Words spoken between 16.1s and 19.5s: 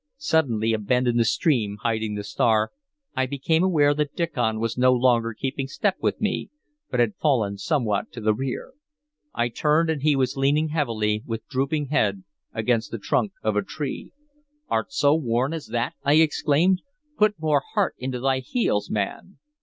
exclaimed. "Put more heart into thy heels, man!"